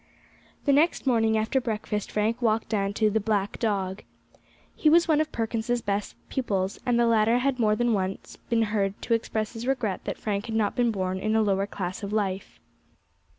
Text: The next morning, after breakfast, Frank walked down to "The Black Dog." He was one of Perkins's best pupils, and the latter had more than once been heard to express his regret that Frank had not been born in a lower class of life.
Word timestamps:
The 0.65 0.73
next 0.73 1.05
morning, 1.05 1.37
after 1.37 1.61
breakfast, 1.61 2.11
Frank 2.11 2.41
walked 2.41 2.69
down 2.69 2.93
to 2.93 3.11
"The 3.11 3.19
Black 3.19 3.59
Dog." 3.59 4.01
He 4.75 4.89
was 4.89 5.07
one 5.07 5.21
of 5.21 5.31
Perkins's 5.31 5.83
best 5.83 6.15
pupils, 6.27 6.79
and 6.87 6.99
the 6.99 7.05
latter 7.05 7.37
had 7.37 7.59
more 7.59 7.75
than 7.75 7.93
once 7.93 8.35
been 8.49 8.63
heard 8.73 8.99
to 9.03 9.13
express 9.13 9.53
his 9.53 9.67
regret 9.67 10.03
that 10.05 10.17
Frank 10.17 10.47
had 10.47 10.55
not 10.55 10.75
been 10.75 10.89
born 10.89 11.19
in 11.19 11.35
a 11.35 11.43
lower 11.43 11.67
class 11.67 12.01
of 12.01 12.11
life. 12.11 12.59